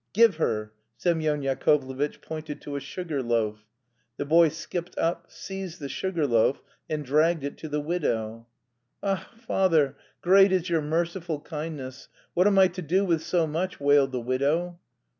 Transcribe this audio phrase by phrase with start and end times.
[0.13, 3.67] "Give her!" Semyon Yakovlevitch pointed to a sugar loaf.
[4.17, 8.47] The boy skipped up, seized the sugar loaf and dragged it to the widow.
[9.03, 12.09] "Ach, father; great is your merciful kindness.
[12.33, 14.79] What am I to do with so much?" wailed the widow.